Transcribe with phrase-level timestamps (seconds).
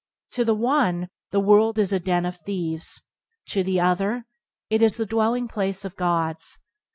[0.31, 3.03] To the one, the world is a den of thieves;
[3.49, 4.25] to the other,
[4.67, 6.57] it is the dwelling place of gods.